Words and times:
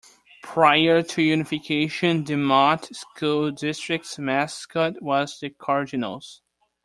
Prior 0.41 1.03
to 1.03 1.21
unification 1.21 2.23
the 2.23 2.35
Mott 2.35 2.85
School 2.85 3.51
District's 3.51 4.17
mascot 4.17 4.99
was 4.99 5.39
the 5.39 5.51
Cardinals. 5.51 6.41